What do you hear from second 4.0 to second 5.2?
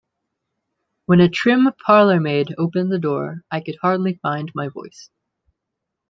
find my voice.